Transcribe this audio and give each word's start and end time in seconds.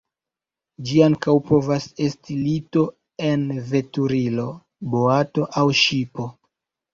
Ĝi 0.85 1.01
ankaŭ 1.07 1.35
povas 1.49 1.85
esti 2.05 2.37
lito 2.45 2.85
en 3.27 3.43
veturilo, 3.75 4.47
boato 4.95 5.47
aŭ 5.63 5.67
ŝipo. 5.83 6.29